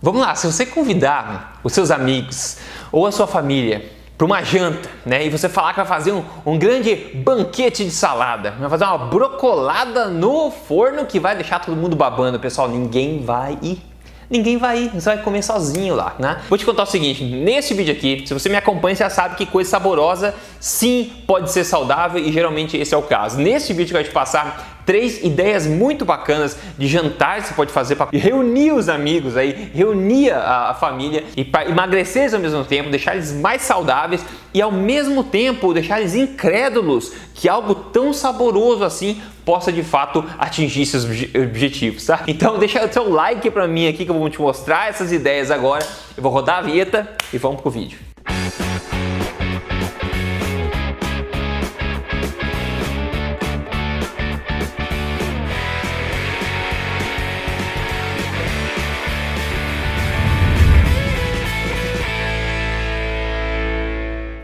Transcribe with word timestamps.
Vamos 0.00 0.20
lá, 0.20 0.34
se 0.34 0.46
você 0.46 0.64
convidar 0.64 1.58
os 1.64 1.72
seus 1.72 1.90
amigos 1.90 2.58
ou 2.92 3.06
a 3.06 3.12
sua 3.12 3.26
família 3.26 3.90
para 4.16 4.24
uma 4.24 4.42
janta, 4.42 4.88
né? 5.04 5.26
E 5.26 5.30
você 5.30 5.48
falar 5.48 5.70
que 5.70 5.76
vai 5.76 5.86
fazer 5.86 6.12
um, 6.12 6.24
um, 6.46 6.58
grande 6.58 6.94
banquete 6.94 7.84
de 7.84 7.90
salada, 7.90 8.52
vai 8.52 8.68
fazer 8.68 8.84
uma 8.84 8.98
brocolada 8.98 10.06
no 10.06 10.50
forno 10.50 11.04
que 11.04 11.18
vai 11.18 11.34
deixar 11.34 11.60
todo 11.60 11.76
mundo 11.76 11.96
babando, 11.96 12.38
pessoal. 12.38 12.68
Ninguém 12.68 13.24
vai 13.24 13.58
ir 13.60 13.82
ninguém 14.30 14.58
vai 14.58 14.84
ir, 14.84 14.90
você 14.90 15.14
vai 15.14 15.22
comer 15.22 15.42
sozinho 15.42 15.94
lá, 15.94 16.14
né? 16.18 16.42
Vou 16.48 16.58
te 16.58 16.64
contar 16.64 16.82
o 16.82 16.86
seguinte, 16.86 17.24
nesse 17.24 17.72
vídeo 17.72 17.94
aqui, 17.94 18.24
se 18.26 18.34
você 18.34 18.48
me 18.48 18.56
acompanha, 18.56 18.94
você 18.94 19.04
já 19.04 19.10
sabe 19.10 19.36
que 19.36 19.46
coisa 19.46 19.70
saborosa 19.70 20.34
sim 20.60 21.12
pode 21.26 21.50
ser 21.50 21.64
saudável 21.64 22.22
e 22.22 22.30
geralmente 22.30 22.76
esse 22.76 22.94
é 22.94 22.96
o 22.96 23.02
caso. 23.02 23.38
Nesse 23.38 23.72
vídeo 23.72 23.92
que 23.92 23.96
eu 23.96 24.02
vou 24.02 24.08
te 24.08 24.12
passar 24.12 24.77
três 24.88 25.22
ideias 25.22 25.66
muito 25.66 26.02
bacanas 26.02 26.56
de 26.78 26.86
jantar 26.86 27.42
que 27.42 27.48
você 27.48 27.52
pode 27.52 27.70
fazer 27.70 27.94
para 27.94 28.08
reunir 28.10 28.72
os 28.72 28.88
amigos 28.88 29.36
aí, 29.36 29.70
reunir 29.74 30.30
a, 30.30 30.70
a 30.70 30.74
família 30.74 31.24
e 31.36 31.44
para 31.44 31.68
emagrecer 31.68 32.22
eles 32.22 32.32
ao 32.32 32.40
mesmo 32.40 32.64
tempo, 32.64 32.88
deixar 32.88 33.14
eles 33.14 33.30
mais 33.30 33.60
saudáveis 33.60 34.24
e 34.54 34.62
ao 34.62 34.72
mesmo 34.72 35.22
tempo 35.22 35.74
deixar 35.74 36.00
eles 36.00 36.14
incrédulos 36.14 37.12
que 37.34 37.50
algo 37.50 37.74
tão 37.74 38.14
saboroso 38.14 38.82
assim 38.82 39.20
possa 39.44 39.70
de 39.70 39.82
fato 39.82 40.24
atingir 40.38 40.86
seus 40.86 41.04
objetivos, 41.04 42.06
tá? 42.06 42.22
Então 42.26 42.58
deixa 42.58 42.82
o 42.82 42.90
seu 42.90 43.10
like 43.10 43.50
para 43.50 43.68
mim 43.68 43.88
aqui 43.88 44.06
que 44.06 44.10
eu 44.10 44.18
vou 44.18 44.30
te 44.30 44.40
mostrar 44.40 44.88
essas 44.88 45.12
ideias 45.12 45.50
agora. 45.50 45.86
Eu 46.16 46.22
vou 46.22 46.32
rodar 46.32 46.60
a 46.60 46.62
vinheta 46.62 47.06
e 47.30 47.36
vamos 47.36 47.60
pro 47.60 47.70
vídeo. 47.70 47.98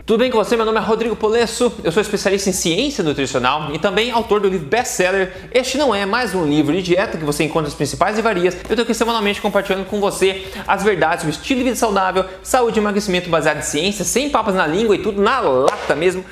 Tudo 0.05 0.19
bem 0.19 0.29
com 0.29 0.37
você? 0.37 0.55
Meu 0.55 0.67
nome 0.67 0.77
é 0.77 0.83
Rodrigo 0.83 1.15
Polesso, 1.15 1.73
eu 1.83 1.91
sou 1.91 1.99
especialista 1.99 2.47
em 2.47 2.53
ciência 2.53 3.03
nutricional 3.03 3.73
e 3.73 3.79
também 3.79 4.11
autor 4.11 4.39
do 4.39 4.47
livro 4.47 4.67
best-seller 4.67 5.49
Este 5.51 5.79
Não 5.79 5.95
É 5.95 6.05
Mais 6.05 6.35
Um 6.35 6.45
Livro 6.45 6.73
de 6.73 6.83
Dieta, 6.83 7.17
que 7.17 7.23
você 7.23 7.43
encontra 7.43 7.69
as 7.69 7.73
principais 7.73 8.15
livrarias. 8.15 8.53
Eu 8.53 8.73
estou 8.73 8.83
aqui 8.83 8.93
semanalmente 8.93 9.41
compartilhando 9.41 9.83
com 9.85 9.99
você 9.99 10.45
as 10.67 10.83
verdades 10.83 11.21
sobre 11.21 11.35
estilo 11.35 11.57
de 11.57 11.63
vida 11.63 11.75
saudável, 11.75 12.23
saúde 12.43 12.77
e 12.77 12.81
emagrecimento 12.81 13.31
baseado 13.31 13.57
em 13.57 13.63
ciência, 13.63 14.05
sem 14.05 14.29
papas 14.29 14.53
na 14.53 14.67
língua 14.67 14.95
e 14.95 14.99
tudo 14.99 15.19
na 15.19 15.39
lata 15.39 15.95
mesmo. 15.95 16.23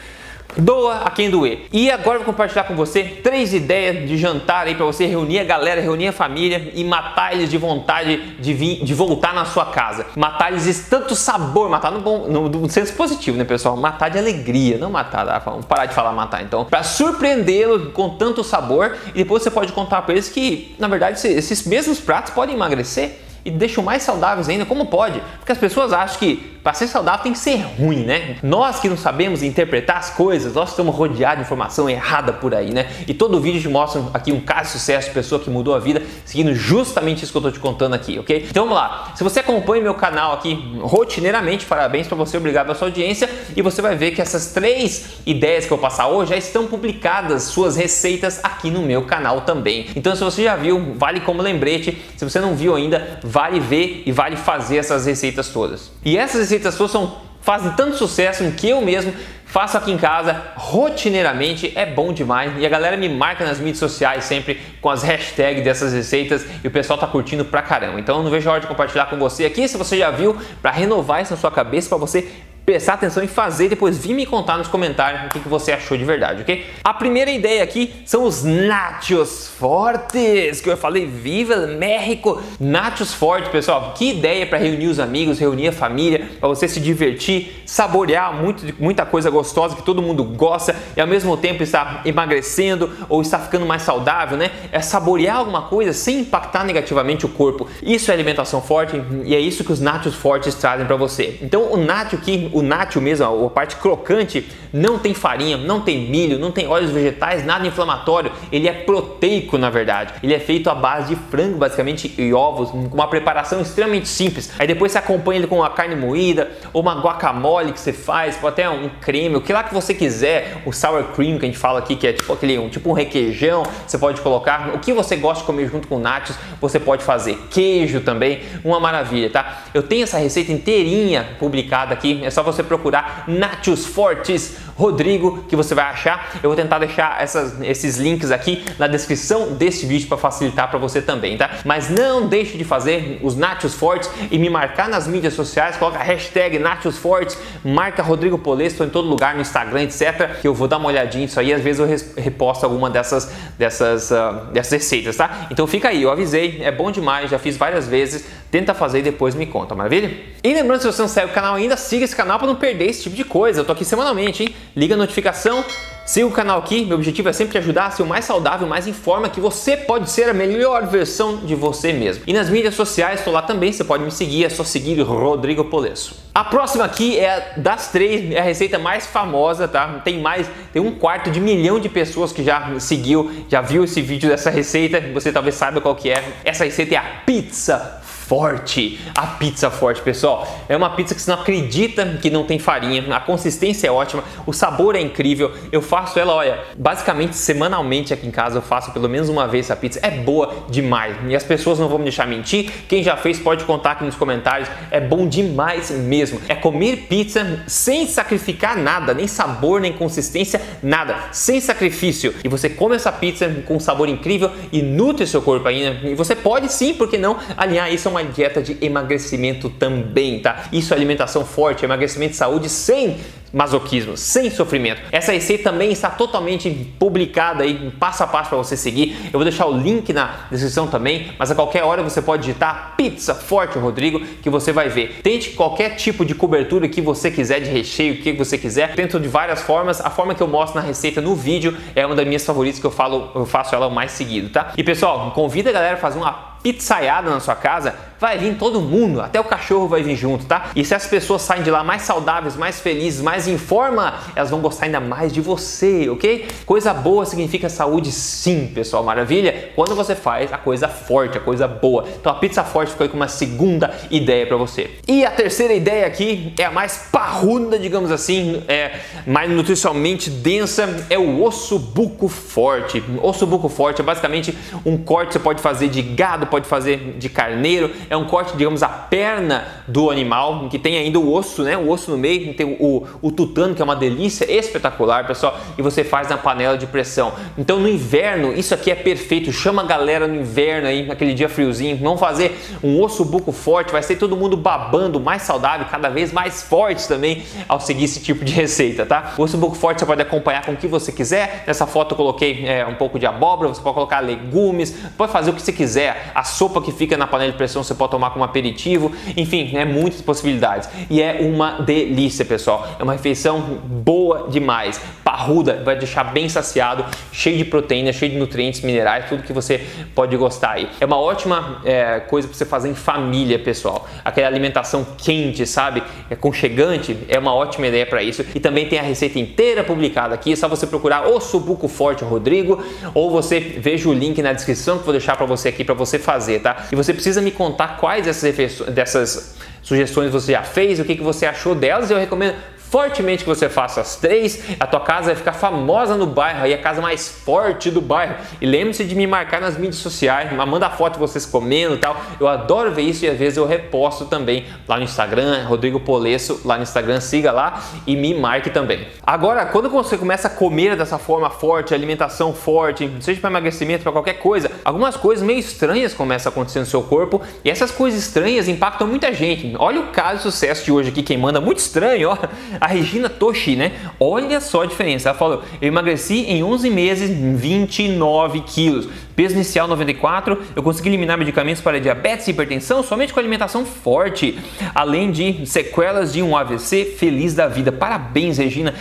Doa 0.58 1.02
a 1.06 1.10
quem 1.10 1.30
doer. 1.30 1.68
E 1.72 1.90
agora 1.90 2.18
eu 2.18 2.24
vou 2.24 2.34
compartilhar 2.34 2.64
com 2.66 2.76
você 2.76 3.04
três 3.04 3.54
ideias 3.54 4.08
de 4.08 4.18
jantar 4.18 4.68
aí 4.68 4.76
para 4.76 4.86
você 4.86 5.06
reunir 5.06 5.40
a 5.40 5.44
galera, 5.44 5.82
reunir 5.82 6.08
a 6.08 6.12
família 6.12 6.72
e 6.74 6.84
matar 6.84 7.34
eles 7.34 7.50
de 7.50 7.58
vontade 7.58 8.36
de 8.40 8.54
vir, 8.54 8.84
de 8.84 8.94
voltar 8.94 9.34
na 9.34 9.46
sua 9.46 9.68
casa. 9.68 10.06
Matar 10.16 10.52
eles 10.52 10.88
tanto 10.90 11.16
sabor, 11.16 11.70
matar 11.70 11.92
no 11.92 12.00
bom, 12.02 12.28
no, 12.28 12.50
no 12.50 12.70
senso 12.70 12.94
positivo, 12.94 13.38
né, 13.38 13.44
pessoal? 13.44 13.76
Matar 13.76 14.10
de 14.10 14.18
alegria, 14.18 14.78
não 14.78 14.90
matar, 14.90 15.26
tá? 15.26 15.40
vamos 15.40 15.66
parar 15.66 15.86
de 15.86 15.94
falar 15.94 16.12
matar 16.12 16.44
então. 16.44 16.66
Para 16.66 16.84
surpreendê-lo 16.84 17.92
com 17.92 18.10
tanto 18.10 18.44
sabor 18.44 18.98
e 19.08 19.20
depois 19.20 19.44
você 19.44 19.52
pode 19.52 19.72
contar 19.74 20.02
para 20.04 20.14
eles 20.14 20.30
que, 20.30 20.76
na 20.78 20.88
verdade, 20.88 21.26
esses 21.28 21.66
mesmos 21.66 22.00
pratos 22.00 22.34
podem 22.34 22.56
emagrecer 22.56 23.20
e 23.46 23.52
deixam 23.52 23.84
mais 23.84 24.04
saudáveis 24.04 24.48
ainda. 24.48 24.66
Como 24.66 24.86
pode? 24.86 25.22
Porque 25.40 25.52
as 25.52 25.58
pessoas 25.58 25.92
acham 25.92 26.18
que 26.20 26.53
para 26.64 26.74
ser 26.74 26.88
saudável 26.88 27.24
tem 27.24 27.34
que 27.34 27.40
ser 27.40 27.58
ruim, 27.78 28.06
né? 28.06 28.38
Nós 28.42 28.80
que 28.80 28.88
não 28.88 28.96
sabemos 28.96 29.44
interpretar 29.44 29.98
as 29.98 30.12
coisas, 30.12 30.54
nós 30.54 30.70
estamos 30.70 30.96
rodeados 30.96 31.40
de 31.40 31.46
informação 31.46 31.90
errada 31.90 32.32
por 32.32 32.56
aí, 32.56 32.72
né? 32.72 32.90
E 33.06 33.14
todo 33.14 33.40
vídeo 33.40 33.62
te 33.62 33.68
mostra 33.68 34.02
aqui 34.14 34.32
um 34.32 34.40
caso 34.40 34.64
de 34.64 34.80
sucesso 34.80 35.12
pessoa 35.12 35.42
que 35.42 35.50
mudou 35.50 35.76
a 35.76 35.80
vida 35.80 36.02
seguindo 36.26 36.56
justamente 36.56 37.24
isso 37.24 37.32
que 37.32 37.38
eu 37.38 37.42
estou 37.42 37.52
te 37.52 37.60
contando 37.60 37.94
aqui, 37.94 38.18
ok? 38.18 38.48
Então 38.50 38.64
vamos 38.64 38.78
lá. 38.78 39.12
Se 39.16 39.24
você 39.24 39.42
acompanha 39.42 39.84
meu 39.84 39.94
canal 39.94 40.34
aqui 40.34 40.78
rotineiramente, 40.82 41.66
parabéns 41.66 42.08
para 42.08 42.16
você, 42.16 42.38
obrigado 42.38 42.68
pela 42.68 42.78
sua 42.78 42.88
audiência 42.88 43.30
e 43.56 43.62
você 43.62 43.82
vai 43.82 43.96
ver 43.96 44.12
que 44.12 44.22
essas 44.22 44.54
três 44.54 45.18
ideias 45.26 45.66
que 45.66 45.74
eu 45.74 45.78
vou 45.78 45.90
passar 45.90 46.08
hoje 46.08 46.30
já 46.30 46.38
estão 46.38 46.66
publicadas, 46.68 47.44
suas 47.44 47.76
receitas 47.76 48.40
aqui 48.42 48.72
no 48.72 48.82
meu 48.82 49.04
canal 49.04 49.42
também. 49.42 49.88
Então 49.96 50.16
se 50.16 50.24
você 50.24 50.44
já 50.44 50.56
viu, 50.56 50.94
vale 50.96 51.20
como 51.20 51.42
lembrete. 51.42 52.02
Se 52.16 52.24
você 52.24 52.40
não 52.40 52.56
viu 52.56 52.74
ainda, 52.74 53.20
vale 53.22 53.60
ver 53.60 54.04
e 54.06 54.12
vale 54.12 54.38
fazer 54.38 54.78
essas 54.78 55.06
receitas 55.06 55.50
todas. 55.50 55.92
E 56.06 56.18
essas 56.18 56.53
receitas 56.54 56.76
suas 56.76 56.92
são, 56.92 57.18
fazem 57.42 57.72
tanto 57.72 57.98
sucesso 57.98 58.44
que 58.52 58.70
eu 58.70 58.82
mesmo 58.82 59.14
faço 59.46 59.78
aqui 59.78 59.92
em 59.92 59.98
casa 59.98 60.42
rotineiramente, 60.56 61.72
é 61.76 61.86
bom 61.86 62.14
demais. 62.14 62.54
E 62.58 62.66
a 62.66 62.70
galera 62.70 62.98
me 62.98 63.10
marca 63.10 63.46
nas 63.46 63.60
mídias 63.60 63.80
sociais 63.80 64.24
sempre 64.24 64.60
com 64.82 64.90
as 64.90 65.04
hashtags 65.04 65.64
dessas 65.64 65.94
receitas 65.94 66.46
e 66.64 66.68
o 66.68 66.72
pessoal 66.72 66.98
tá 66.98 67.08
curtindo 67.08 67.46
pra 67.46 67.62
caramba. 67.62 68.00
Então 68.00 68.18
eu 68.18 68.24
não 68.24 68.32
vejo 68.32 68.50
a 68.50 68.54
hora 68.54 68.62
de 68.62 68.68
compartilhar 68.68 69.08
com 69.08 69.18
você 69.18 69.46
aqui, 69.46 69.68
se 69.68 69.78
você 69.78 69.98
já 69.98 70.12
viu, 70.12 70.36
para 70.62 70.72
renovar 70.72 71.22
isso 71.22 71.32
na 71.32 71.38
sua 71.38 71.52
cabeça, 71.52 71.90
para 71.90 71.98
você 71.98 72.28
prestar 72.66 72.94
atenção 72.94 73.24
e 73.24 73.28
fazer, 73.28 73.70
depois 73.70 73.98
vir 73.98 74.14
me 74.14 74.26
contar 74.26 74.58
nos 74.58 74.68
comentários 74.68 75.26
o 75.26 75.30
que, 75.30 75.40
que 75.40 75.50
você 75.50 75.72
achou 75.72 75.98
de 75.98 76.06
verdade, 76.06 76.42
ok? 76.42 76.66
A 76.84 76.94
primeira 76.94 77.32
ideia 77.32 77.64
aqui 77.64 77.94
são 78.06 78.24
os 78.24 78.44
nachos 78.44 79.50
fortes, 79.50 80.62
que 80.62 80.70
eu 80.70 80.78
falei, 80.78 81.06
viva 81.06 81.68
México! 81.68 82.42
Nachos 82.60 83.14
fortes, 83.14 83.50
pessoal, 83.50 83.94
que 83.96 84.12
ideia 84.12 84.46
para 84.46 84.58
reunir 84.58 84.88
os 84.88 85.00
amigos, 85.00 85.40
reunir 85.40 85.68
a 85.70 85.72
família, 85.72 86.30
para 86.40 86.48
você 86.48 86.68
se 86.68 86.80
divertir, 86.80 87.64
saborear 87.66 88.34
muito, 88.34 88.64
muita 88.80 89.06
coisa 89.06 89.30
gostosa 89.30 89.76
que 89.76 89.84
todo 89.84 90.02
mundo 90.02 90.24
gosta 90.24 90.76
e 90.96 91.02
ao 91.02 91.08
mesmo 91.08 91.36
tempo 91.36 91.64
estar 91.64 92.02
emagrecendo 92.06 92.90
ou 93.10 93.22
estar 93.22 93.40
ficando 93.40 93.66
mais 93.66 93.82
saudável, 93.82 94.38
né? 94.38 94.52
É 94.72 94.80
saborear 94.80 95.38
alguma 95.38 95.64
coisa 95.64 95.92
sem 95.92 96.20
impactar 96.22 96.64
negativamente 96.64 97.26
o 97.26 97.30
corpo. 97.30 97.68
Isso 97.82 98.10
é 98.12 98.14
alimentação 98.14 98.62
forte 98.62 99.02
e 99.26 99.36
é 99.36 99.40
isso 99.40 99.64
que 99.64 99.72
os 99.72 99.80
nachos 99.80 100.16
fortes 100.16 100.56
trazem 100.56 100.86
para 100.86 100.96
você. 100.96 101.38
Então, 101.42 101.72
o 101.72 101.78
nacho 101.78 102.16
aqui 102.16 102.50
o 102.54 102.62
nacho 102.62 103.02
mesmo, 103.02 103.46
a 103.46 103.50
parte 103.50 103.76
crocante, 103.76 104.46
não 104.72 104.98
tem 104.98 105.14
farinha, 105.14 105.56
não 105.56 105.82
tem 105.82 106.10
milho, 106.10 106.40
não 106.40 106.52
tem 106.52 106.68
óleos 106.68 106.92
vegetais, 106.92 107.46
nada 107.46 107.68
inflamatório. 107.68 108.32
Ele 108.52 108.68
é 108.68 108.74
proteico, 108.74 109.58
na 109.58 109.70
verdade. 109.70 110.14
Ele 110.24 110.34
é 110.34 110.40
feito 110.40 110.70
à 110.70 110.76
base 110.76 111.10
de 111.10 111.16
frango, 111.30 111.58
basicamente, 111.58 112.14
e 112.18 112.34
ovos, 112.34 112.72
com 112.72 112.96
uma 112.96 113.08
preparação 113.08 113.62
extremamente 113.62 114.08
simples. 114.08 114.52
Aí 114.58 114.66
depois 114.66 114.92
você 114.92 114.98
acompanha 114.98 115.40
ele 115.40 115.48
com 115.48 115.58
uma 115.58 115.70
carne 115.70 115.96
moída, 115.96 116.52
ou 116.72 116.82
uma 116.82 117.00
guacamole 117.00 117.72
que 117.72 117.80
você 117.80 117.94
faz, 117.94 118.38
ou 118.42 118.50
até 118.50 118.70
um 118.70 118.90
creme, 119.02 119.36
o 119.36 119.42
que 119.42 119.54
lá 119.54 119.64
que 119.64 119.74
você 119.74 119.94
quiser, 119.94 120.62
o 120.66 120.74
sour 120.74 121.04
cream 121.16 121.38
que 121.38 121.46
a 121.46 121.48
gente 121.48 121.58
fala 121.58 121.80
aqui, 121.80 121.96
que 121.96 122.08
é 122.08 122.14
tipo 122.14 122.34
aquele, 122.34 122.58
um, 122.58 122.70
tipo 122.70 122.90
um 122.90 122.94
requeijão, 122.94 123.64
você 123.86 123.98
pode 123.98 124.22
colocar. 124.22 124.74
O 124.74 124.80
que 124.80 124.94
você 124.94 125.16
gosta 125.16 125.42
de 125.42 125.46
comer 125.46 125.70
junto 125.70 125.88
com 125.88 126.00
nachos, 126.00 126.36
você 126.60 126.80
pode 126.80 127.04
fazer. 127.04 127.38
Queijo 127.50 128.02
também, 128.02 128.42
uma 128.64 128.80
maravilha, 128.80 129.30
tá? 129.30 129.64
Eu 129.74 129.84
tenho 129.84 130.04
essa 130.04 130.18
receita 130.18 130.52
inteirinha 130.52 131.28
publicada 131.40 131.94
aqui, 131.94 132.22
é 132.24 132.30
só 132.30 132.43
você 132.44 132.62
procurar 132.62 133.24
Nachos 133.28 133.86
Fortes 133.86 134.58
Rodrigo 134.76 135.44
que 135.48 135.56
você 135.56 135.76
vai 135.76 135.86
achar. 135.86 136.40
Eu 136.42 136.50
vou 136.50 136.56
tentar 136.56 136.80
deixar 136.80 137.22
essas, 137.22 137.60
esses 137.62 137.98
links 137.98 138.32
aqui 138.32 138.64
na 138.78 138.88
descrição 138.88 139.54
desse 139.54 139.86
vídeo 139.86 140.08
para 140.08 140.18
facilitar 140.18 140.70
para 140.70 140.80
você 140.80 141.02
também, 141.02 141.38
tá? 141.38 141.50
Mas 141.66 141.90
não 141.90 142.28
deixe 142.28 142.58
de 142.58 142.64
fazer 142.64 143.20
os 143.22 143.36
Nachos 143.36 143.74
Fortes 143.74 144.10
e 144.32 144.38
me 144.38 144.50
marcar 144.50 144.90
nas 144.90 145.08
mídias 145.08 145.34
sociais, 145.34 145.78
coloca 145.78 146.00
a 146.00 146.04
hashtag 146.04 146.60
Nachos 146.60 146.98
Fortes, 146.98 147.38
marca 147.64 148.02
Rodrigo 148.02 148.38
Polesto 148.38 148.84
em 148.84 148.90
todo 148.90 149.08
lugar, 149.08 149.36
no 149.36 149.42
Instagram, 149.42 149.84
etc. 149.84 150.40
Que 150.42 150.48
eu 150.48 150.54
vou 150.54 150.68
dar 150.68 150.78
uma 150.78 150.90
olhadinha 150.90 151.24
nisso 151.24 151.40
aí, 151.40 151.54
às 151.54 151.62
vezes 151.62 151.80
eu 151.80 152.22
reposto 152.22 152.66
alguma 152.66 152.90
dessas, 152.90 153.32
dessas, 153.58 154.12
uh, 154.12 154.52
dessas 154.52 154.74
receitas, 154.74 155.16
tá? 155.16 155.48
Então 155.52 155.66
fica 155.66 155.90
aí, 155.90 156.04
eu 156.04 156.12
avisei, 156.12 156.62
é 156.62 156.72
bom 156.72 156.92
demais, 156.92 157.30
já 157.30 157.40
fiz 157.40 157.58
várias 157.58 157.88
vezes, 157.88 158.26
tenta 158.52 158.74
fazer 158.74 159.00
e 159.00 159.02
depois 159.02 159.34
me 159.36 159.46
conta, 159.46 159.74
maravilha? 159.74 160.12
E 160.44 160.54
lembrando, 160.54 160.82
se 160.82 160.88
você 160.88 161.02
não 161.02 161.10
segue 161.10 161.32
o 161.32 161.34
canal 161.34 161.56
ainda, 161.56 161.76
siga 161.76 162.06
esse 162.06 162.16
canal 162.16 162.38
para 162.38 162.48
não 162.48 162.56
perder 162.56 162.90
esse 162.90 163.04
tipo 163.04 163.16
de 163.16 163.24
coisa. 163.24 163.62
Eu 163.62 163.66
tô 163.66 163.72
aqui 163.72 163.84
semanalmente, 163.84 164.44
hein? 164.44 164.56
Liga 164.76 164.96
a 164.96 164.98
notificação, 164.98 165.64
siga 166.04 166.26
o 166.26 166.32
canal 166.32 166.58
aqui. 166.58 166.84
Meu 166.84 166.98
objetivo 166.98 167.30
é 167.30 167.34
sempre 167.34 167.52
te 167.52 167.58
ajudar 167.60 167.86
a 167.86 167.92
ser 167.92 168.02
o 168.02 168.08
mais 168.08 168.26
saudável, 168.26 168.68
mais 168.68 168.88
em 168.88 168.94
forma 168.94 169.30
que 169.30 169.40
você 169.40 169.78
pode 169.78 170.10
ser 170.10 170.28
a 170.28 170.34
melhor 170.34 170.88
versão 170.88 171.38
de 171.38 171.54
você 171.54 171.94
mesmo. 171.94 172.24
E 172.26 172.34
nas 172.34 172.50
mídias 172.50 172.74
sociais, 172.74 173.20
estou 173.20 173.32
lá 173.32 173.44
também, 173.44 173.72
você 173.72 173.84
pode 173.84 174.04
me 174.04 174.10
seguir, 174.10 174.46
é 174.46 174.50
só 174.50 174.64
seguir 174.64 175.00
Rodrigo 175.02 175.66
Polesso. 175.66 176.16
A 176.34 176.44
próxima 176.44 176.86
aqui 176.86 177.20
é 177.20 177.54
das 177.58 177.92
três, 177.92 178.32
é 178.32 178.40
a 178.40 178.44
receita 178.44 178.80
mais 178.80 179.06
famosa, 179.06 179.68
tá? 179.68 180.02
Tem 180.04 180.20
mais, 180.20 180.50
tem 180.74 180.82
um 180.82 180.96
quarto 180.96 181.30
de 181.30 181.40
milhão 181.40 181.80
de 181.80 181.88
pessoas 181.88 182.32
que 182.32 182.44
já 182.44 182.80
seguiu, 182.80 183.32
já 183.48 183.62
viu 183.62 183.84
esse 183.84 184.02
vídeo 184.02 184.28
dessa 184.28 184.50
receita. 184.50 185.00
Você 185.14 185.32
talvez 185.32 185.54
saiba 185.54 185.80
qual 185.80 185.96
que 185.96 186.10
é. 186.10 186.24
Essa 186.44 186.64
receita 186.64 186.96
é 186.96 186.98
a 186.98 187.04
pizza 187.28 188.02
forte. 188.24 189.00
A 189.16 189.28
pizza 189.28 189.70
forte, 189.70 190.02
pessoal, 190.02 190.48
é 190.70 190.76
uma 190.76 190.90
pizza 190.92 191.14
que 191.14 191.22
você 191.22 191.30
não 191.30 191.40
acredita 191.40 192.06
que 192.22 192.30
não 192.30 192.46
tem 192.46 192.58
farinha. 192.58 193.04
A 193.16 193.20
consistência 193.20 193.88
é 193.88 193.92
ótima, 193.92 194.24
o 194.46 194.54
sabor 194.54 194.96
é 194.96 195.02
incrível. 195.02 195.52
Eu 195.72 195.82
faço 195.82 196.18
ela, 196.18 196.34
olha, 196.34 196.60
basicamente 196.78 197.36
semanalmente 197.36 198.14
aqui 198.14 198.26
em 198.26 198.32
casa 198.32 198.58
eu 198.58 198.62
faço 198.62 198.92
pelo 198.92 199.10
menos 199.10 199.30
uma 199.30 199.48
vez 199.48 199.66
essa 199.66 199.76
pizza. 199.76 200.00
É 200.02 200.10
boa 200.10 200.66
demais 200.70 201.16
e 201.28 201.36
as 201.36 201.44
pessoas 201.44 201.80
não 201.80 201.88
vão 201.88 201.98
me 201.98 202.06
deixar 202.06 202.28
mentir. 202.28 202.72
Quem 202.88 203.04
já 203.04 203.18
fez 203.18 203.40
pode 203.40 203.66
contar 203.66 203.92
aqui 203.92 204.06
nos 204.06 204.16
comentários. 204.16 204.70
É 204.90 205.00
bom 205.00 205.28
demais 205.28 205.92
mesmo. 205.92 206.42
É 206.48 206.56
comer 206.56 207.08
pizza 207.10 207.64
sem 207.68 208.08
sacrificar 208.08 208.78
nada, 208.78 209.14
nem 209.14 209.28
sabor, 209.28 209.82
nem 209.82 209.94
consistência, 209.94 210.62
nada, 210.82 211.16
sem 211.32 211.60
sacrifício. 211.60 212.34
E 212.44 212.48
você 212.48 212.70
come 212.70 212.96
essa 212.96 213.12
pizza 213.12 213.50
com 213.66 213.76
um 213.76 213.80
sabor 213.80 214.08
incrível 214.08 214.52
e 214.72 214.82
nutre 214.82 215.28
seu 215.28 215.42
corpo 215.42 215.68
ainda. 215.68 216.08
E 216.08 216.16
você 216.16 216.36
pode 216.36 216.72
sim, 216.72 216.94
porque 216.94 217.18
não, 217.18 217.38
alinhar 217.58 217.92
isso 217.92 218.10
uma 218.14 218.23
dieta 218.32 218.62
de 218.62 218.78
emagrecimento 218.82 219.70
também, 219.70 220.40
tá? 220.40 220.66
Isso 220.72 220.94
é 220.94 220.98
alimentação 220.98 221.46
forte, 221.46 221.86
emagrecimento 221.86 222.32
de 222.32 222.38
saúde 222.38 222.70
sem 222.70 223.18
masoquismo, 223.54 224.18
sem 224.18 224.50
sofrimento. 224.50 225.02
Essa 225.12 225.32
receita 225.32 225.66
também 225.70 225.92
está 225.92 226.10
totalmente 226.10 226.70
publicada 226.98 227.64
aí, 227.64 227.92
passo 228.00 228.24
a 228.24 228.28
passo 228.28 228.50
para 228.50 228.58
você 228.58 228.76
seguir. 228.76 229.16
Eu 229.26 229.34
vou 229.34 229.44
deixar 229.44 229.68
o 229.68 229.78
link 229.78 230.12
na 230.12 230.48
descrição 230.50 230.88
também, 230.88 231.32
mas 231.38 231.52
a 231.52 231.56
qualquer 231.56 231.84
hora 231.84 232.02
você 232.02 232.22
pode 232.22 232.44
digitar 232.44 232.96
pizza 232.98 233.36
forte 233.36 233.78
Rodrigo 233.78 234.20
que 234.42 234.50
você 234.50 234.72
vai 234.72 234.90
ver. 234.90 235.20
Tente 235.22 235.52
qualquer 235.52 235.96
tipo 235.96 236.26
de 236.26 236.34
cobertura 236.34 236.90
que 236.90 237.00
você 237.00 237.30
quiser, 237.30 237.60
de 237.60 237.70
recheio, 237.70 238.16
o 238.16 238.18
que 238.18 238.34
você 238.34 238.58
quiser, 238.58 238.96
dentro 238.96 239.20
de 239.20 239.28
várias 239.28 239.62
formas. 239.62 240.02
A 240.02 240.10
forma 240.10 240.34
que 240.34 240.42
eu 240.42 240.48
mostro 240.48 240.82
na 240.82 240.86
receita 240.86 241.22
no 241.22 241.36
vídeo 241.36 241.78
é 241.96 242.04
uma 242.06 242.16
das 242.16 242.26
minhas 242.26 242.44
favoritas 242.44 242.80
que 242.80 242.86
eu 242.86 242.92
falo, 242.92 243.32
eu 243.36 243.46
faço 243.46 243.76
ela 243.76 243.90
mais 243.90 244.14
seguido, 244.14 244.50
tá? 244.50 244.74
E 244.76 244.84
pessoal, 244.84 245.32
convida 245.32 245.70
a 245.70 245.74
galera 245.74 245.94
a 245.94 245.98
fazer 245.98 246.18
uma 246.18 246.54
pizzaiada 246.64 247.30
na 247.30 247.40
sua 247.42 247.56
casa, 247.56 247.94
vai 248.24 248.38
vir 248.38 248.56
todo 248.56 248.80
mundo, 248.80 249.20
até 249.20 249.38
o 249.38 249.44
cachorro 249.44 249.86
vai 249.86 250.02
vir 250.02 250.16
junto, 250.16 250.46
tá? 250.46 250.70
E 250.78 250.86
se 250.86 250.96
as 250.96 251.06
pessoas 251.06 251.42
saem 251.42 251.62
de 251.62 251.70
lá 251.70 251.84
mais 251.84 252.04
saudáveis, 252.04 252.56
mais 252.56 252.80
felizes, 252.80 253.20
mais 253.20 253.50
em 253.50 253.58
forma, 253.58 254.18
elas 254.34 254.50
vão 254.50 254.62
gostar 254.62 254.86
ainda 254.86 255.02
mais 255.02 255.34
de 255.34 255.42
você, 255.42 256.08
ok? 256.10 256.48
Coisa 256.66 256.94
boa 256.94 257.26
significa 257.26 257.68
saúde 257.68 258.14
sim, 258.14 258.72
pessoal, 258.74 259.04
maravilha? 259.04 259.72
Quando 259.76 259.94
você 259.94 260.16
faz 260.16 260.54
a 260.54 260.58
coisa 260.58 260.88
forte, 260.88 261.38
a 261.38 261.42
coisa 261.42 261.68
boa. 261.68 262.06
Então 262.18 262.32
a 262.32 262.36
pizza 262.36 262.64
forte 262.64 262.92
ficou 262.92 263.04
aí 263.04 263.10
com 263.10 263.18
uma 263.18 263.28
segunda 263.28 263.94
ideia 264.10 264.48
para 264.48 264.56
você. 264.56 264.92
E 265.06 265.26
a 265.26 265.32
terceira 265.32 265.74
ideia 265.74 266.08
aqui 266.08 266.54
é 266.58 266.64
a 266.64 266.72
mais 266.72 267.10
parruda, 267.12 267.78
digamos 267.78 268.10
assim, 268.10 268.64
é 268.70 269.00
mais 269.28 269.52
nutricionalmente 269.52 270.30
densa, 270.30 271.06
é 271.10 271.20
o 271.20 271.44
osso 271.44 271.78
buco 271.78 272.30
forte. 272.30 273.04
Osso 273.22 273.46
buco 273.46 273.68
forte 273.68 274.00
é 274.00 274.04
basicamente 274.06 274.58
um 274.86 274.96
corte 274.96 275.28
que 275.28 275.34
você 275.34 275.40
pode 275.40 275.62
fazer 275.62 275.90
de 275.90 276.02
gado, 276.02 276.48
pode 276.48 276.70
fazer 276.70 277.18
de 277.20 277.28
carneiro, 277.28 277.92
é 278.14 278.18
um 278.18 278.26
corte, 278.26 278.56
digamos, 278.56 278.84
a 278.84 278.88
perna 278.88 279.66
do 279.88 280.10
animal, 280.10 280.68
que 280.70 280.78
tem 280.78 280.98
ainda 280.98 281.20
o 281.20 281.34
osso, 281.34 281.64
né? 281.64 281.76
O 281.76 281.90
osso 281.90 282.12
no 282.12 282.18
meio, 282.18 282.54
tem 282.54 282.78
o, 282.80 283.06
o 283.22 283.32
tutano, 283.32 283.74
que 283.74 283.82
é 283.82 283.86
uma 283.86 283.96
delícia 283.96 284.50
espetacular, 284.52 285.26
pessoal, 285.26 285.58
e 285.78 285.82
você 285.82 286.04
faz 286.04 286.30
na 286.30 286.38
panela 286.38 286.78
de 286.78 286.86
pressão. 286.86 287.34
Então 287.58 287.80
no 287.80 287.90
inverno, 287.90 288.54
isso 288.54 288.74
aqui 288.74 288.92
é 288.92 288.96
perfeito. 288.96 289.52
Chama 289.52 289.82
a 289.82 289.86
galera 289.86 290.28
no 290.28 290.36
inverno 290.36 290.88
aí, 290.88 291.06
naquele 291.06 291.34
dia 291.34 291.50
friozinho, 291.50 291.98
vamos 291.98 292.20
fazer 292.20 292.60
um 292.84 293.02
osso 293.02 293.26
buco 293.26 293.52
forte, 293.52 293.92
vai 293.92 294.04
ser 294.04 294.16
todo 294.16 294.38
mundo 294.38 294.56
babando, 294.56 295.20
mais 295.20 295.42
saudável, 295.42 295.88
cada 295.90 296.10
vez 296.10 296.32
mais 296.32 296.62
forte 296.62 297.08
também 297.08 297.44
ao 297.68 297.80
seguir 297.80 298.06
esse 298.06 298.20
tipo 298.20 298.46
de 298.46 298.54
receita, 298.54 299.06
tá? 299.06 299.34
O 299.38 299.42
osso 299.42 299.58
buco 299.58 299.76
forte 299.76 300.00
você 300.00 300.06
pode 300.06 300.22
acompanhar 300.22 300.66
com 300.66 300.74
o 300.74 300.78
que 300.78 300.88
você 300.88 301.12
quiser. 301.12 301.64
Nessa 301.66 301.88
foto 301.88 302.14
eu 302.14 302.18
coloquei 302.18 302.66
é, 302.66 302.86
um 302.86 302.96
pouco 302.96 303.18
de 303.18 303.26
abóbora, 303.26 303.70
você 303.70 303.82
pode 303.82 303.96
colocar 303.96 304.20
legumes, 304.20 304.96
pode 305.18 305.32
fazer 305.32 305.50
o 305.50 305.54
que 305.54 305.62
você 305.62 305.72
quiser. 305.72 306.32
A 306.36 306.44
sopa 306.44 306.82
que 306.82 306.92
fica 306.92 307.18
na 307.18 307.26
panela 307.26 307.52
de 307.52 307.58
pressão 307.58 307.84
você 307.84 307.93
pode 307.96 308.12
tomar 308.12 308.32
como 308.32 308.44
aperitivo, 308.44 309.12
enfim, 309.36 309.76
é 309.76 309.86
muitas 309.86 310.22
possibilidades. 310.22 310.90
E 311.10 311.22
é 311.22 311.40
uma 311.42 311.82
delícia, 311.82 312.46
pessoal. 312.46 312.88
É 313.00 313.04
uma 313.04 313.14
refeição 313.14 313.62
boa 313.62 314.48
demais, 314.50 315.02
parruda, 315.24 315.82
vai 315.84 315.96
deixar 315.96 316.24
bem 316.26 316.48
saciado, 316.50 317.06
cheio 317.32 317.58
de 317.58 317.66
proteína, 317.66 318.12
cheio 318.12 318.32
de 318.32 318.38
nutrientes, 318.38 318.82
minerais, 318.82 319.26
tudo 319.28 319.44
que 319.44 319.54
você 319.54 319.86
pode 320.14 320.36
gostar 320.38 320.72
aí. 320.72 320.90
É 321.00 321.06
uma 321.06 321.20
ótima 321.20 321.82
é, 321.84 322.20
coisa 322.20 322.48
para 322.48 322.58
você 322.58 322.66
fazer 322.66 322.90
em 322.90 322.96
família, 322.96 323.60
pessoal. 323.60 324.08
Aquela 324.24 324.48
alimentação 324.48 325.06
quente, 325.18 325.66
sabe? 325.66 326.04
É 326.30 326.36
conchegante, 326.36 327.18
é 327.28 327.40
uma 327.40 327.54
ótima 327.54 327.88
ideia 327.88 328.06
para 328.06 328.22
isso. 328.22 328.46
E 328.54 328.60
também 328.60 328.88
tem 328.88 329.00
a 329.00 329.04
receita 329.04 329.40
inteira 329.40 329.84
publicada 329.84 330.36
aqui, 330.36 330.54
é 330.54 330.56
só 330.56 330.68
você 330.68 330.86
procurar 330.86 331.28
o 331.28 331.40
Subuco 331.40 331.88
Forte 331.88 332.24
Rodrigo 332.24 332.84
ou 333.14 333.30
você 333.30 333.60
veja 333.60 334.10
o 334.10 334.14
link 334.14 334.42
na 334.42 334.54
descrição 334.54 334.98
que 334.98 335.04
vou 335.04 335.14
deixar 335.14 335.36
para 335.36 335.46
você 335.46 335.70
aqui 335.70 335.84
para 335.84 335.94
você 335.94 336.18
fazer, 336.20 336.60
tá? 336.60 336.88
E 336.92 336.96
você 336.96 337.14
precisa 337.14 337.42
me 337.42 337.52
contar 337.52 337.83
quais 337.88 338.26
dessas, 338.26 338.80
dessas 338.90 339.56
sugestões 339.82 340.32
você 340.32 340.54
já 340.54 340.64
fez, 340.64 341.00
o 341.00 341.06
que, 341.06 341.16
que 341.16 341.24
você 341.24 341.46
achou 341.46 341.76
delas. 341.76 342.10
Eu 342.10 342.18
recomendo 342.18 342.56
fortemente 342.94 343.44
que 343.44 343.50
você 343.50 343.68
faça 343.68 344.02
as 344.02 344.18
três, 344.18 344.66
a 344.80 344.86
tua 344.86 345.00
casa 345.00 345.26
vai 345.26 345.36
ficar 345.36 345.54
famosa 345.54 346.16
no 346.16 346.28
bairro, 346.28 346.64
aí 346.64 346.76
a 346.76 346.78
casa 346.78 347.02
mais 347.02 347.28
forte 347.28 347.90
do 347.90 348.00
bairro. 348.00 348.36
E 348.62 348.68
lembre-se 348.68 349.04
de 349.04 349.16
me 349.16 349.26
marcar 349.26 349.60
nas 349.60 349.76
mídias 349.76 349.96
sociais, 349.96 350.54
manda 350.54 350.88
foto 350.92 351.14
de 351.14 351.20
vocês 351.20 351.44
comendo 351.44 351.96
e 351.96 351.98
tal. 351.98 352.16
Eu 352.40 352.48
adoro 352.48 352.92
ver 352.92 353.02
isso 353.02 353.26
e 353.26 353.28
às 353.28 353.36
vezes 353.36 353.58
eu 353.58 353.66
reposto 353.66 354.26
também 354.26 354.68
lá 354.88 354.98
no 354.98 355.04
Instagram, 355.06 355.66
Rodrigo 355.66 356.00
Polesso, 356.02 356.62
lá 356.64 356.78
no 356.78 356.84
Instagram, 356.84 357.20
siga 357.20 357.52
lá 357.52 357.82
e 358.06 358.16
me 358.16 358.32
marque 358.36 358.70
também. 358.70 359.08
Agora, 359.26 359.66
quando 359.66 359.90
você 359.90 360.16
começa 360.16 360.48
a 360.48 360.52
comer 360.52 360.96
dessa 360.96 361.18
forma 361.18 361.50
forte, 361.50 361.96
alimentação 361.96 362.54
forte, 362.54 363.12
seja 363.22 363.42
para 363.42 363.50
emagrecimento, 363.50 364.04
para 364.04 364.12
qualquer 364.12 364.34
coisa, 364.34 364.70
algumas 364.86 365.18
coisas 365.18 365.44
meio 365.44 365.58
estranhas 365.58 366.14
começam 366.14 366.52
a 366.52 366.54
acontecer 366.54 366.78
no 366.78 366.86
seu 366.86 367.02
corpo 367.02 367.42
e 367.66 367.72
essas 367.72 367.90
coisas 367.90 368.22
estranhas 368.22 368.68
impactam 368.68 369.08
muita 369.08 369.34
gente. 369.34 369.74
Olha 369.80 370.00
o 370.00 370.08
caso 370.10 370.36
de 370.36 370.44
sucesso 370.44 370.86
de 370.86 370.92
hoje 370.92 371.10
aqui, 371.10 371.24
quem 371.24 371.40
manda 371.40 371.60
muito 371.60 371.80
estranho, 371.80 372.30
ó 372.30 372.38
a 372.84 372.88
Regina 372.88 373.30
Toshi, 373.30 373.78
né? 373.78 373.94
Olha 374.20 374.60
só 374.60 374.82
a 374.82 374.86
diferença. 374.86 375.30
Ela 375.30 375.38
falou: 375.38 375.64
eu 375.82 375.88
emagreci 375.88 376.42
em 376.42 376.62
11 376.62 376.90
meses 376.90 377.30
29 377.30 378.60
quilos. 378.60 379.08
Peso 379.34 379.56
inicial 379.56 379.88
94, 379.88 380.62
eu 380.76 380.84
consegui 380.84 381.08
eliminar 381.08 381.38
medicamentos 381.38 381.82
para 381.82 382.00
diabetes 382.00 382.46
e 382.48 382.52
hipertensão 382.52 383.02
somente 383.02 383.34
com 383.34 383.40
alimentação 383.40 383.86
forte, 383.86 384.60
além 384.94 385.32
de 385.32 385.66
sequelas 385.66 386.34
de 386.34 386.42
um 386.42 386.58
AVC 386.58 387.16
feliz 387.18 387.56
da 387.56 387.68
vida. 387.68 387.90
Parabéns, 387.90 388.58
Regina. 388.58 388.94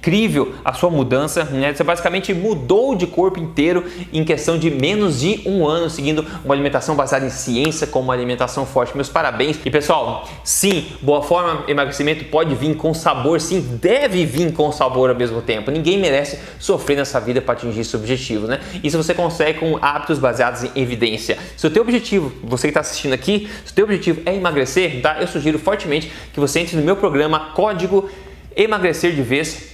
Incrível 0.00 0.54
a 0.64 0.72
sua 0.72 0.88
mudança, 0.88 1.44
né? 1.44 1.74
Você 1.74 1.84
basicamente 1.84 2.32
mudou 2.32 2.94
de 2.94 3.06
corpo 3.06 3.38
inteiro 3.38 3.84
em 4.10 4.24
questão 4.24 4.58
de 4.58 4.70
menos 4.70 5.20
de 5.20 5.42
um 5.44 5.68
ano, 5.68 5.90
seguindo 5.90 6.24
uma 6.42 6.54
alimentação 6.54 6.96
baseada 6.96 7.26
em 7.26 7.30
ciência, 7.30 7.86
com 7.86 8.00
uma 8.00 8.14
alimentação 8.14 8.64
forte. 8.64 8.94
Meus 8.94 9.10
parabéns. 9.10 9.58
E 9.62 9.70
pessoal, 9.70 10.26
sim, 10.42 10.86
boa 11.02 11.22
forma, 11.22 11.64
emagrecimento 11.68 12.24
pode 12.24 12.54
vir 12.54 12.74
com 12.76 12.94
sabor, 12.94 13.42
sim, 13.42 13.60
deve 13.78 14.24
vir 14.24 14.54
com 14.54 14.72
sabor 14.72 15.10
ao 15.10 15.16
mesmo 15.16 15.42
tempo. 15.42 15.70
Ninguém 15.70 15.98
merece 15.98 16.38
sofrer 16.58 16.96
nessa 16.96 17.20
vida 17.20 17.42
para 17.42 17.52
atingir 17.52 17.80
esse 17.80 17.94
objetivo, 17.94 18.46
né? 18.46 18.58
Se 18.82 18.96
você 18.96 19.12
consegue 19.12 19.58
com 19.58 19.78
hábitos 19.82 20.18
baseados 20.18 20.64
em 20.64 20.70
evidência. 20.76 21.36
Se 21.58 21.66
o 21.66 21.70
teu 21.70 21.82
objetivo, 21.82 22.32
você 22.42 22.68
que 22.68 22.70
está 22.70 22.80
assistindo 22.80 23.12
aqui, 23.12 23.50
se 23.66 23.72
o 23.72 23.74
teu 23.74 23.84
objetivo 23.84 24.22
é 24.24 24.34
emagrecer, 24.34 25.02
tá? 25.02 25.18
Eu 25.20 25.26
sugiro 25.26 25.58
fortemente 25.58 26.10
que 26.32 26.40
você 26.40 26.60
entre 26.60 26.74
no 26.74 26.82
meu 26.82 26.96
programa 26.96 27.50
Código 27.52 28.08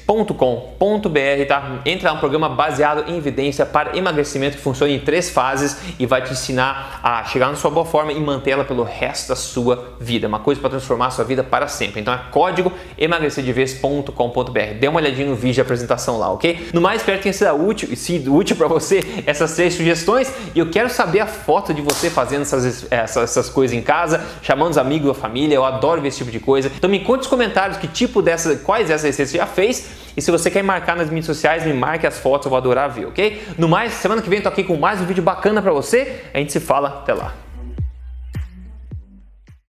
emagrecerdevez.com.br, 0.07 1.47
tá? 1.49 1.81
Entra 1.85 2.13
um 2.13 2.19
programa 2.19 2.49
baseado 2.49 3.11
em 3.11 3.17
evidência 3.17 3.67
para 3.67 3.97
emagrecimento 3.97 4.57
que 4.57 4.63
funciona 4.63 4.93
em 4.93 5.01
três 5.01 5.29
fases 5.31 5.77
e 5.99 6.07
vai 6.07 6.23
te 6.23 6.33
ensinar 6.33 7.01
a 7.03 7.25
chegar 7.25 7.49
na 7.49 7.57
sua 7.57 7.71
boa 7.71 7.85
forma 7.85 8.13
e 8.13 8.21
mantê-la 8.21 8.65
pelo 8.65 8.85
resto 8.85 9.29
da 9.29 9.37
sua 9.37 9.97
vida. 10.01 10.29
Uma 10.29 10.39
coisa 10.39 10.61
para 10.61 10.71
transformar 10.71 11.07
a 11.07 11.11
sua 11.11 11.25
vida 11.25 11.43
para 11.43 11.67
sempre. 11.69 12.01
Então 12.01 12.15
é 12.15 12.21
código 12.31 12.73
emagrecerdevez.com.br. 12.97 14.75
Dê 14.79 14.89
uma 14.89 15.01
olhadinha 15.01 15.29
no 15.29 15.35
vídeo 15.35 15.55
de 15.55 15.61
apresentação 15.61 16.19
lá, 16.19 16.31
ok? 16.33 16.69
No 16.73 16.81
mais, 16.81 17.01
espero 17.01 17.19
que 17.19 17.25
tenha 17.25 17.33
sido 17.33 17.67
útil, 17.67 17.97
sido 17.97 18.35
útil 18.35 18.57
para 18.57 18.69
você 18.69 19.05
essas 19.27 19.55
três 19.55 19.75
sugestões 19.75 20.33
e 20.55 20.59
eu 20.59 20.71
quero 20.71 20.89
saber 20.89 21.21
a 21.21 21.27
foto 21.27 21.75
de 21.75 21.83
você 21.83 22.11
fazendo 22.11 22.43
essas, 22.43 22.87
essas, 22.91 23.23
essas 23.31 23.49
coisas 23.49 23.77
em 23.77 23.83
casa, 23.83 24.25
chamando 24.43 24.71
os 24.71 24.79
amigos, 24.79 25.11
a 25.11 25.15
família. 25.15 25.57
Eu 25.57 25.65
adoro 25.65 26.01
ver 26.01 26.09
esse 26.09 26.19
tipo 26.19 26.31
de 26.31 26.41
coisa. 26.41 26.71
Então 26.77 26.89
me 26.89 27.01
conte 27.01 27.19
nos 27.19 27.27
comentários 27.27 27.79
que 27.79 27.89
tipo 27.89 28.23
dessa 28.23 28.57
quais 28.57 28.91
essas 28.91 29.05
receitas 29.05 29.31
você 29.31 29.39
já 29.39 29.47
fez. 29.47 29.96
E 30.17 30.23
se 30.23 30.31
você 30.31 30.51
quer 30.51 30.63
marcar 30.63 30.97
nas 30.97 31.09
mídias 31.09 31.27
sociais, 31.27 31.67
me 31.67 31.75
marque 31.75 32.07
as 32.07 32.19
fotos, 32.19 32.47
eu 32.47 32.51
vou 32.51 32.57
adorar 32.57 32.89
ver, 32.89 33.07
ok? 33.07 33.43
No 33.59 33.69
mais, 33.69 33.93
semana 33.93 34.23
que 34.23 34.29
vem 34.29 34.39
eu 34.39 34.43
tô 34.43 34.49
aqui 34.49 34.65
com 34.65 34.77
mais 34.77 35.01
um 35.01 35.05
vídeo 35.05 35.23
bacana 35.23 35.61
para 35.61 35.73
você. 35.73 36.23
A 36.33 36.39
gente 36.39 36.53
se 36.53 36.61
fala, 36.61 36.89
até 36.89 37.13
lá. 37.13 37.46